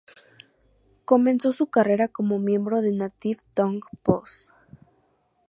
[1.05, 4.47] Comenzó su carrera como miembro de Native Tongue Posse.